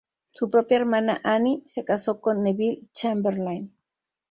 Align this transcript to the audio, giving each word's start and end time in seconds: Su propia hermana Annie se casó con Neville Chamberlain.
Su 0.31 0.49
propia 0.49 0.77
hermana 0.77 1.21
Annie 1.23 1.61
se 1.67 1.85
casó 1.85 2.21
con 2.21 2.41
Neville 2.41 2.85
Chamberlain. 2.91 3.71